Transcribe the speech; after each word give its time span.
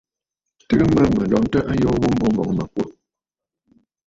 Tɨgə 0.67 0.85
mə 0.93 1.01
mə̀ 1.15 1.25
lɔntə 1.31 1.59
ayoo 1.71 1.95
ghu 2.01 2.07
mbo, 2.15 2.25
m̀bɔŋ 2.33 2.49
mə̀ 2.57 2.67
kwô. 2.73 2.83